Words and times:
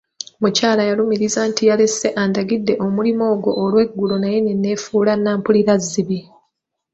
Mukyala 0.41 0.81
yalumiriza 0.89 1.41
nti 1.49 1.63
yalese 1.69 2.07
andagidde 2.21 2.73
omulimu 2.85 3.23
ogwo 3.33 3.51
olweggulo 3.63 4.15
naye 4.19 4.39
ne 4.41 4.53
neefuula 4.55 5.13
nnampulirazzibi. 5.17 6.19